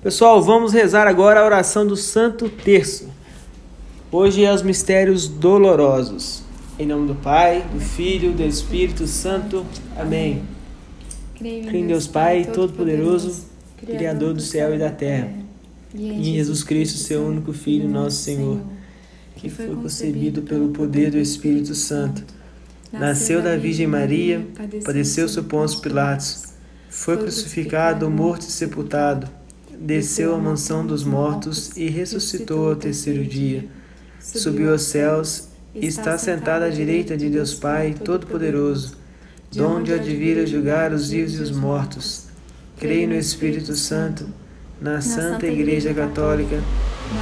Pessoal, 0.00 0.40
vamos 0.40 0.72
rezar 0.72 1.08
agora 1.08 1.40
a 1.40 1.44
oração 1.44 1.84
do 1.84 1.96
Santo 1.96 2.48
Terço. 2.48 3.08
Hoje 4.12 4.44
é 4.44 4.54
os 4.54 4.62
mistérios 4.62 5.26
dolorosos. 5.26 6.44
Em 6.78 6.86
nome 6.86 7.08
do 7.08 7.16
Pai, 7.16 7.66
do 7.72 7.80
Filho, 7.80 8.30
do 8.30 8.44
Espírito 8.44 9.08
Santo. 9.08 9.66
Amém. 9.96 10.44
Creio 11.34 11.74
em 11.74 11.88
Deus 11.88 12.06
Pai, 12.06 12.44
Todo-Poderoso, 12.44 13.46
Criador 13.76 14.34
do 14.34 14.40
céu 14.40 14.72
e 14.72 14.78
da 14.78 14.88
terra, 14.88 15.32
e 15.92 16.30
em 16.30 16.34
Jesus 16.34 16.62
Cristo, 16.62 16.96
seu 16.98 17.20
único 17.26 17.52
Filho, 17.52 17.88
nosso 17.88 18.18
Senhor, 18.18 18.60
que 19.34 19.50
foi 19.50 19.66
concebido 19.74 20.42
pelo 20.42 20.68
poder 20.68 21.10
do 21.10 21.18
Espírito 21.18 21.74
Santo. 21.74 22.22
Nasceu 22.92 23.42
da 23.42 23.56
Virgem 23.56 23.88
Maria, 23.88 24.46
padeceu 24.84 25.28
sob 25.28 25.48
Pôncio 25.48 25.80
Pilatos, 25.80 26.54
foi 26.88 27.16
crucificado, 27.16 28.08
morto 28.08 28.42
e 28.42 28.50
sepultado, 28.52 29.37
desceu 29.78 30.34
à 30.34 30.38
mansão 30.38 30.84
dos 30.84 31.04
mortos 31.04 31.76
e 31.76 31.88
ressuscitou 31.88 32.68
ao 32.68 32.76
terceiro 32.76 33.24
dia. 33.24 33.64
Subiu 34.20 34.72
aos 34.72 34.82
céus 34.82 35.48
e 35.74 35.86
está 35.86 36.18
sentado 36.18 36.64
à 36.64 36.68
direita 36.68 37.16
de 37.16 37.30
Deus 37.30 37.54
Pai 37.54 37.94
Todo-Poderoso, 37.94 38.96
donde 39.52 39.92
há 39.92 39.98
de 39.98 40.14
vir 40.14 40.38
a 40.38 40.46
julgar 40.46 40.92
os 40.92 41.10
vivos 41.10 41.38
e 41.38 41.42
os 41.42 41.50
mortos. 41.50 42.26
Creio 42.78 43.08
no 43.08 43.14
Espírito 43.14 43.74
Santo, 43.74 44.26
na 44.80 45.00
Santa 45.00 45.46
Igreja 45.46 45.94
Católica, 45.94 46.56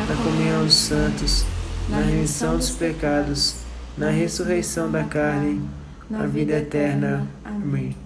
na 0.09 0.17
comunhão 0.17 0.65
dos 0.65 0.75
santos, 0.75 1.45
na 1.89 2.01
remissão 2.01 2.57
dos 2.57 2.71
pecados, 2.71 3.57
na 3.97 4.11
ressurreição 4.11 4.91
da 4.91 5.05
carne, 5.05 5.61
na 6.11 6.27
vida 6.27 6.55
eterna. 6.55 7.27
Amém. 7.45 8.06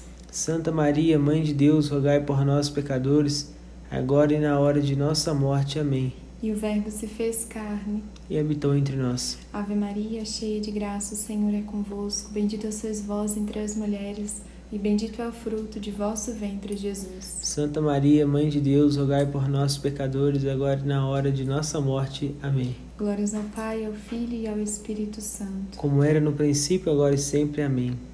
Santa 0.31 0.71
Maria, 0.71 1.19
Mãe 1.19 1.43
de 1.43 1.53
Deus, 1.53 1.89
rogai 1.89 2.21
por 2.21 2.45
nós, 2.45 2.69
pecadores, 2.69 3.53
agora 3.91 4.33
e 4.33 4.39
na 4.39 4.57
hora 4.57 4.79
de 4.79 4.95
nossa 4.95 5.33
morte. 5.33 5.77
Amém. 5.77 6.13
E 6.41 6.49
o 6.53 6.55
Verbo 6.55 6.89
se 6.89 7.05
fez 7.05 7.43
carne 7.43 8.01
e 8.29 8.39
habitou 8.39 8.73
entre 8.73 8.95
nós. 8.95 9.37
Ave 9.51 9.75
Maria, 9.75 10.23
cheia 10.23 10.61
de 10.61 10.71
graça, 10.71 11.15
o 11.15 11.17
Senhor 11.17 11.53
é 11.53 11.61
convosco. 11.61 12.31
Bendita 12.31 12.71
sois 12.71 13.01
vós 13.01 13.35
entre 13.35 13.59
as 13.59 13.75
mulheres, 13.75 14.41
e 14.71 14.79
bendito 14.79 15.21
é 15.21 15.27
o 15.27 15.33
fruto 15.33 15.81
de 15.81 15.91
vosso 15.91 16.33
ventre, 16.33 16.77
Jesus. 16.77 17.39
Santa 17.41 17.81
Maria, 17.81 18.25
Mãe 18.25 18.47
de 18.47 18.61
Deus, 18.61 18.95
rogai 18.95 19.25
por 19.25 19.49
nós, 19.49 19.77
pecadores, 19.77 20.45
agora 20.45 20.79
e 20.81 20.87
na 20.87 21.05
hora 21.05 21.29
de 21.29 21.43
nossa 21.43 21.81
morte. 21.81 22.33
Amém. 22.41 22.73
Glórias 22.97 23.35
ao 23.35 23.43
Pai, 23.53 23.85
ao 23.85 23.91
Filho 23.91 24.33
e 24.33 24.47
ao 24.47 24.57
Espírito 24.57 25.19
Santo. 25.19 25.77
Como 25.77 26.01
era 26.01 26.21
no 26.21 26.31
princípio, 26.31 26.89
agora 26.89 27.13
e 27.15 27.17
sempre. 27.17 27.61
Amém. 27.63 28.10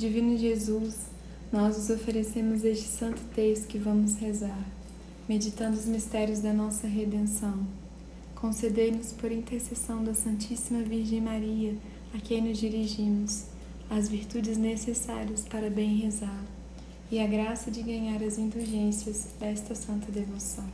Divino 0.00 0.34
Jesus, 0.34 0.94
nós 1.52 1.76
os 1.76 1.90
oferecemos 1.90 2.64
este 2.64 2.88
santo 2.88 3.20
texto 3.34 3.66
que 3.66 3.76
vamos 3.76 4.14
rezar, 4.16 4.66
meditando 5.28 5.76
os 5.76 5.84
mistérios 5.84 6.40
da 6.40 6.54
nossa 6.54 6.86
redenção. 6.86 7.66
Concedei-nos, 8.34 9.12
por 9.12 9.30
intercessão 9.30 10.02
da 10.02 10.14
Santíssima 10.14 10.80
Virgem 10.80 11.20
Maria, 11.20 11.74
a 12.14 12.18
quem 12.18 12.40
nos 12.40 12.56
dirigimos, 12.56 13.44
as 13.90 14.08
virtudes 14.08 14.56
necessárias 14.56 15.42
para 15.42 15.68
bem 15.68 15.98
rezar 15.98 16.46
e 17.12 17.20
a 17.20 17.26
graça 17.26 17.70
de 17.70 17.82
ganhar 17.82 18.22
as 18.22 18.38
indulgências 18.38 19.26
desta 19.38 19.74
santa 19.74 20.10
devoção. 20.10 20.64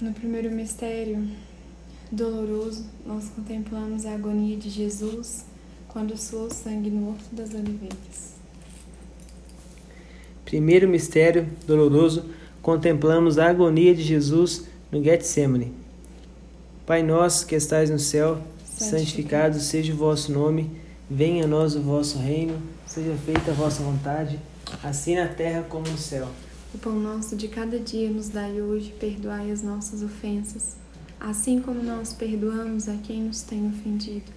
No 0.00 0.12
primeiro 0.12 0.52
mistério 0.52 1.28
doloroso, 2.12 2.86
nós 3.04 3.30
contemplamos 3.30 4.06
a 4.06 4.14
agonia 4.14 4.56
de 4.56 4.70
Jesus 4.70 5.44
quando 5.96 6.14
suou 6.14 6.50
sangue 6.50 6.90
no 6.90 7.08
Horto 7.08 7.24
das 7.32 7.54
Oliveiras. 7.54 8.34
Primeiro 10.44 10.86
mistério 10.86 11.48
doloroso, 11.66 12.26
contemplamos 12.60 13.38
a 13.38 13.48
agonia 13.48 13.94
de 13.94 14.02
Jesus 14.02 14.66
no 14.92 15.02
Getsemane. 15.02 15.72
Pai 16.84 17.02
nosso 17.02 17.46
que 17.46 17.54
estais 17.54 17.88
no 17.88 17.98
céu, 17.98 18.42
santificado 18.62 19.58
seja 19.58 19.94
o 19.94 19.96
vosso 19.96 20.30
nome, 20.30 20.70
venha 21.08 21.44
a 21.44 21.48
nós 21.48 21.74
o 21.74 21.80
vosso 21.80 22.18
reino, 22.18 22.60
seja 22.86 23.16
feita 23.24 23.52
a 23.52 23.54
vossa 23.54 23.82
vontade, 23.82 24.38
assim 24.84 25.14
na 25.14 25.28
terra 25.28 25.64
como 25.66 25.88
no 25.88 25.96
céu. 25.96 26.28
O 26.74 26.78
pão 26.78 26.92
nosso 26.92 27.34
de 27.34 27.48
cada 27.48 27.78
dia 27.78 28.10
nos 28.10 28.28
dai 28.28 28.60
hoje, 28.60 28.94
perdoai 29.00 29.50
as 29.50 29.62
nossas 29.62 30.02
ofensas, 30.02 30.76
assim 31.18 31.58
como 31.58 31.82
nós 31.82 32.12
perdoamos 32.12 32.86
a 32.86 32.98
quem 32.98 33.22
nos 33.22 33.40
tem 33.40 33.66
ofendido 33.66 34.36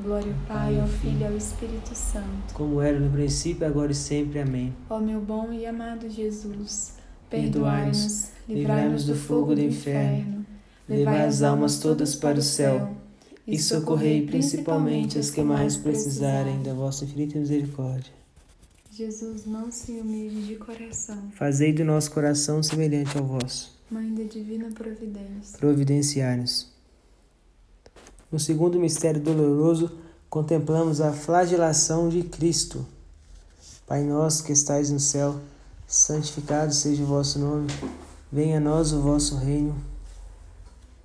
Glória 0.00 0.32
ao 0.32 0.46
Pai, 0.46 0.78
ao 0.78 0.86
Filho 0.86 1.20
e 1.20 1.24
ao 1.24 1.36
Espírito 1.36 1.92
Santo. 1.92 2.54
Como 2.54 2.80
era 2.80 3.00
no 3.00 3.10
princípio, 3.10 3.66
agora 3.66 3.90
e 3.90 3.94
sempre. 3.96 4.38
Amém. 4.38 4.72
Ó 4.88 5.00
meu 5.00 5.20
bom 5.20 5.52
e 5.52 5.66
amado 5.66 6.08
Jesus, 6.08 6.94
perdoai-nos, 7.28 8.30
livrai-nos 8.48 9.06
do 9.06 9.16
fogo 9.16 9.56
do 9.56 9.60
inferno, 9.60 10.46
levai 10.88 11.26
as 11.26 11.42
almas 11.42 11.80
todas 11.80 12.14
para 12.14 12.38
o 12.38 12.42
céu 12.42 12.94
e 13.44 13.58
socorrei 13.58 14.24
principalmente 14.24 15.18
as 15.18 15.30
que 15.30 15.42
mais 15.42 15.76
precisarem 15.76 16.62
da 16.62 16.72
vossa 16.72 17.04
infinita 17.04 17.36
misericórdia. 17.36 18.12
Jesus, 18.92 19.46
manso 19.46 19.90
e 19.90 20.00
humilde 20.00 20.46
de 20.46 20.54
coração, 20.56 21.28
fazei 21.32 21.72
do 21.72 21.84
nosso 21.84 22.12
coração 22.12 22.62
semelhante 22.62 23.18
ao 23.18 23.24
vosso. 23.24 23.76
Mãe 23.90 24.14
da 24.14 24.24
divina 24.24 24.70
providência, 24.70 25.58
providenciai-nos. 25.58 26.77
No 28.30 28.38
segundo 28.38 28.78
mistério 28.78 29.20
doloroso, 29.20 29.90
contemplamos 30.28 31.00
a 31.00 31.12
flagelação 31.12 32.08
de 32.08 32.22
Cristo. 32.22 32.84
Pai 33.86 34.04
nosso 34.04 34.44
que 34.44 34.52
estais 34.52 34.90
no 34.90 35.00
céu, 35.00 35.36
santificado 35.86 36.74
seja 36.74 37.02
o 37.02 37.06
vosso 37.06 37.38
nome. 37.38 37.68
Venha 38.30 38.58
a 38.58 38.60
nós 38.60 38.92
o 38.92 39.00
vosso 39.00 39.36
reino. 39.36 39.74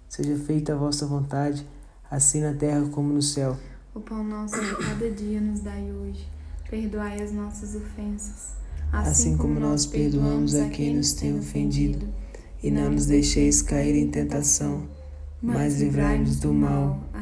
Seja 0.09 0.35
feita 0.37 0.73
a 0.73 0.75
vossa 0.75 1.05
vontade 1.05 1.65
assim 2.13 2.41
na 2.41 2.53
terra 2.53 2.87
como 2.91 3.11
no 3.11 3.23
céu. 3.23 3.57
O 3.95 3.99
pão 3.99 4.23
nosso 4.23 4.61
de 4.61 4.75
cada 4.75 5.09
dia 5.09 5.41
nos 5.41 5.61
dai 5.61 5.91
hoje. 5.91 6.27
Perdoai 6.69 7.19
as 7.19 7.31
nossas 7.31 7.75
ofensas, 7.75 8.53
assim, 8.91 9.09
assim 9.09 9.37
como 9.37 9.59
nós 9.59 9.87
perdoamos 9.87 10.53
a 10.53 10.69
quem 10.69 10.95
nos 10.95 11.13
tem 11.13 11.37
ofendido. 11.37 12.07
E 12.61 12.69
não 12.69 12.91
nos 12.91 13.07
deixeis 13.07 13.63
cair 13.63 13.95
em 13.95 14.11
tentação, 14.11 14.87
mas 15.41 15.81
livrai-nos 15.81 16.39
do 16.39 16.53
mal. 16.53 16.99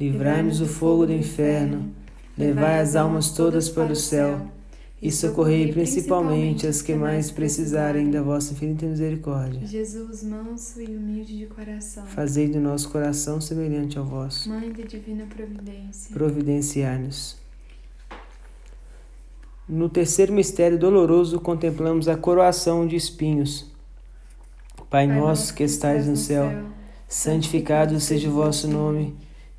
livrai-nos 0.00 0.58
do 0.58 0.66
fogo 0.66 1.04
do 1.04 1.12
inferno, 1.12 1.90
levai 2.36 2.80
as 2.80 2.96
almas 2.96 3.30
todas 3.32 3.68
para 3.68 3.92
o 3.92 3.96
céu 3.96 4.40
e 5.02 5.12
socorrei 5.12 5.70
principalmente 5.72 6.66
as 6.66 6.80
que 6.80 6.94
mais 6.94 7.30
precisarem 7.30 8.10
da 8.10 8.22
vossa 8.22 8.54
infinita 8.54 8.86
misericórdia. 8.86 9.66
Jesus, 9.66 10.22
manso 10.22 10.80
e 10.80 10.86
humilde 10.86 11.36
de 11.36 11.46
coração, 11.46 12.06
Fazei 12.06 12.48
do 12.48 12.58
nosso 12.58 12.88
coração 12.88 13.42
semelhante 13.42 13.98
ao 13.98 14.04
vosso. 14.06 14.48
Mãe 14.48 14.72
da 14.72 14.84
divina 14.84 15.26
providência, 15.26 16.14
Providenciai-nos. 16.14 17.38
No 19.68 19.88
terceiro 19.88 20.32
mistério 20.32 20.78
doloroso, 20.78 21.38
contemplamos 21.38 22.08
a 22.08 22.16
coroação 22.16 22.86
de 22.86 22.96
espinhos. 22.96 23.70
Pai 24.88 25.06
nosso 25.06 25.54
que 25.54 25.62
estais 25.62 26.08
no 26.08 26.16
céu, 26.16 26.50
santificado 27.06 28.00
seja 28.00 28.28
o 28.28 28.32
vosso 28.32 28.66
nome. 28.66 29.14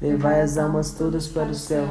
levai 0.00 0.40
as 0.40 0.58
almas 0.58 0.92
todas 0.92 1.26
para 1.28 1.50
o 1.50 1.54
céu 1.54 1.86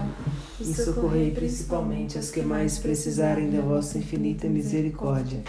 e 0.59 0.73
socorrei 0.73 1.31
principalmente 1.31 2.17
as 2.17 2.29
que 2.29 2.41
mais 2.41 2.77
precisarem 2.79 3.49
da 3.49 3.61
vossa 3.61 3.97
infinita 3.97 4.47
misericórdia. 4.47 5.43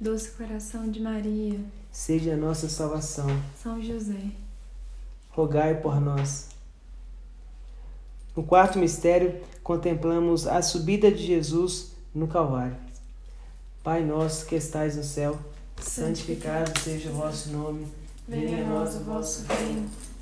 Doce 0.00 0.30
coração 0.30 0.90
de 0.90 1.00
Maria, 1.00 1.58
Seja 1.90 2.34
a 2.34 2.36
nossa 2.36 2.68
salvação. 2.68 3.26
São 3.60 3.82
José. 3.82 4.30
rogai 5.30 5.80
por 5.80 6.00
nós. 6.00 6.48
No 8.36 8.44
quarto 8.44 8.78
mistério, 8.78 9.40
contemplamos 9.64 10.46
a 10.46 10.62
subida 10.62 11.10
de 11.10 11.26
Jesus 11.26 11.92
no 12.14 12.28
Calvário. 12.28 12.76
Pai 13.82 14.04
nosso 14.04 14.46
que 14.46 14.54
estais 14.54 14.96
no 14.96 15.02
céu, 15.02 15.36
santificado 15.80 16.78
seja 16.78 17.10
o 17.10 17.14
vosso 17.14 17.50
nome. 17.50 17.86
Venha 18.28 18.64
a 18.64 18.68
nós 18.68 18.94
o 18.96 19.00
vosso 19.00 19.44
reino, 19.46 19.88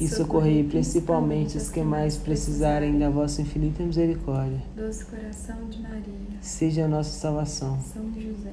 e 0.00 0.08
socorrei 0.08 0.64
principalmente 0.64 1.56
os 1.56 1.68
que 1.70 1.82
mais 1.82 2.16
precisarem 2.16 2.98
da 2.98 3.08
vossa 3.10 3.42
infinita 3.42 3.82
misericórdia. 3.82 4.62
doce 4.76 5.04
coração 5.04 5.56
de 5.70 5.80
Maria, 5.82 6.02
Seja 6.40 6.84
a 6.84 6.88
nossa 6.88 7.10
salvação. 7.10 7.78
São 7.80 8.04
José. 8.14 8.52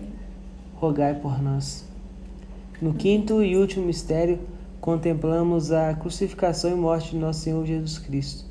rogai 0.76 1.16
por 1.16 1.42
nós. 1.42 1.84
No 2.82 2.94
quinto 2.94 3.42
e 3.44 3.56
último 3.58 3.86
mistério, 3.86 4.40
contemplamos 4.80 5.72
a 5.72 5.94
crucificação 5.94 6.72
e 6.72 6.76
morte 6.76 7.12
de 7.12 7.18
nosso 7.18 7.42
Senhor 7.42 7.66
Jesus 7.66 8.00
Cristo. 8.00 8.46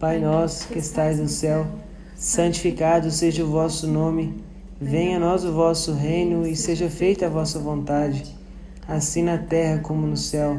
Pai 0.00 0.18
nosso 0.18 0.66
que 0.68 0.78
estais 0.78 1.20
no 1.20 1.28
céu, 1.28 1.66
santificado 2.16 3.10
seja 3.10 3.44
o 3.44 3.48
vosso 3.50 3.86
nome. 3.86 4.42
Venha 4.80 5.16
a 5.16 5.20
nós 5.20 5.44
o 5.44 5.52
vosso 5.52 5.92
reino 5.92 6.46
e 6.46 6.56
seja 6.56 6.90
feita 6.90 7.26
a 7.26 7.30
vossa 7.30 7.58
vontade, 7.60 8.24
assim 8.88 9.22
na 9.22 9.38
terra 9.38 9.78
como 9.78 10.04
no 10.06 10.16
céu. 10.16 10.58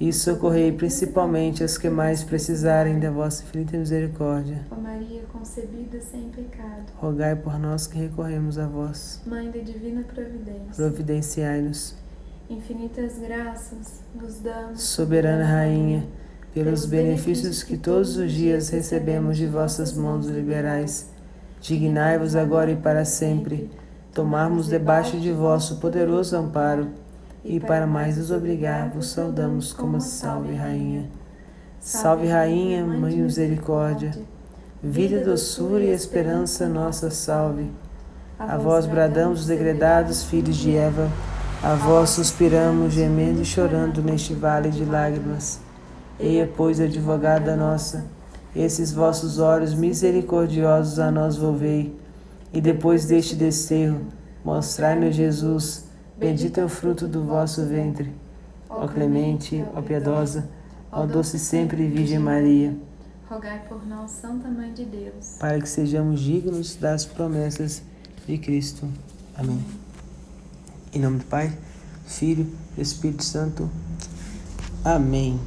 e 0.00 0.14
socorrei 0.14 0.72
principalmente 0.72 1.62
as 1.62 1.76
que 1.76 1.90
mais 1.90 2.24
precisarem 2.24 2.98
da 2.98 3.10
vossa 3.10 3.42
infinita 3.42 3.76
misericórdia. 3.76 4.64
Ó 4.70 4.76
Maria 4.76 5.22
concebida 5.30 6.00
sem 6.00 6.30
pecado, 6.30 6.90
Rogai 6.96 7.36
por 7.36 7.58
nós 7.58 7.86
que 7.86 7.98
recorremos 7.98 8.58
a 8.58 8.66
vós. 8.66 9.20
Mãe 9.26 9.50
da 9.50 9.58
divina 9.58 10.02
providência, 10.02 10.74
Providenciai-nos, 10.74 11.94
infinitas 12.48 13.18
graças 13.18 14.00
vos 14.14 14.40
damos, 14.40 14.82
soberana 14.82 15.44
Rainha, 15.44 16.08
pelos 16.54 16.86
benefícios 16.86 17.62
que 17.62 17.76
todos 17.76 18.16
os 18.16 18.32
dias 18.32 18.70
recebemos 18.70 19.36
de 19.36 19.46
vossas 19.46 19.92
mãos 19.92 20.26
liberais. 20.26 21.10
Dignai-vos 21.60 22.34
agora 22.34 22.70
e 22.70 22.76
para 22.76 23.04
sempre 23.04 23.70
tomarmos 24.14 24.66
debaixo 24.66 25.20
de 25.20 25.30
vosso 25.30 25.78
poderoso 25.78 26.34
amparo 26.34 26.88
e 27.44 27.58
para 27.58 27.86
mais 27.86 28.18
nos 28.18 28.30
obrigar, 28.30 28.90
vos 28.90 29.10
saudamos 29.10 29.72
como 29.72 30.00
salve 30.00 30.54
Rainha. 30.54 31.08
Salve 31.80 32.28
Rainha, 32.28 32.84
Mãe 32.84 33.14
de 33.14 33.22
Misericórdia, 33.22 34.12
vida, 34.82 35.24
doçura 35.24 35.82
e 35.82 35.90
esperança 35.90 36.68
nossa 36.68 37.10
salve. 37.10 37.70
A 38.38 38.56
vós 38.56 38.86
bradamos 38.86 39.40
os 39.40 39.46
degredados 39.46 40.24
filhos 40.24 40.56
de 40.56 40.76
Eva, 40.76 41.08
a 41.62 41.74
vós 41.74 42.10
suspiramos, 42.10 42.94
gemendo 42.94 43.42
e 43.42 43.44
chorando 43.44 44.02
neste 44.02 44.34
vale 44.34 44.70
de 44.70 44.84
lágrimas. 44.84 45.60
Eia, 46.18 46.50
pois, 46.54 46.80
advogada 46.80 47.56
nossa, 47.56 48.04
esses 48.54 48.92
vossos 48.92 49.38
olhos 49.38 49.74
misericordiosos 49.74 50.98
a 50.98 51.10
nós 51.10 51.36
volvei, 51.36 51.98
e 52.52 52.60
depois 52.60 53.06
deste 53.06 53.34
desterro, 53.34 54.00
mostrai-nos 54.44 55.14
Jesus, 55.14 55.89
bendito 56.20 56.58
é 56.60 56.64
o 56.64 56.68
fruto 56.68 57.08
do 57.08 57.24
vosso 57.24 57.64
ventre. 57.66 58.12
Ó 58.68 58.86
clemente, 58.86 59.64
ó 59.74 59.82
piedosa, 59.82 60.48
ó 60.92 61.04
doce 61.04 61.38
sempre 61.38 61.88
Virgem 61.88 62.20
Maria, 62.20 62.76
rogai 63.28 63.60
por 63.68 63.84
nós, 63.86 64.12
Santa 64.12 64.48
Mãe 64.48 64.72
de 64.72 64.84
Deus. 64.84 65.36
para 65.40 65.58
que 65.60 65.68
sejamos 65.68 66.20
dignos 66.20 66.76
das 66.76 67.04
promessas 67.04 67.82
de 68.26 68.38
Cristo. 68.38 68.86
Amém. 69.36 69.64
Em 70.92 71.00
nome 71.00 71.18
do 71.18 71.24
Pai, 71.24 71.52
Filho 72.06 72.46
e 72.76 72.80
Espírito 72.80 73.24
Santo. 73.24 73.68
Amém. 74.84 75.38